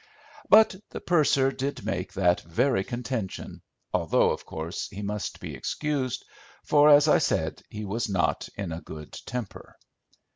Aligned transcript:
But 0.49 0.73
the 0.89 0.99
purser 0.99 1.51
did 1.51 1.85
make 1.85 2.13
that 2.13 2.41
very 2.41 2.83
contention, 2.83 3.61
although 3.93 4.31
of 4.31 4.47
course 4.47 4.87
he 4.89 5.03
must 5.03 5.39
be 5.39 5.53
excused, 5.53 6.25
for, 6.63 6.89
as 6.89 7.07
I 7.07 7.19
said, 7.19 7.61
he 7.69 7.85
was 7.85 8.09
not 8.09 8.49
in 8.55 8.71
a 8.71 8.81
good 8.81 9.13
temper. 9.27 9.77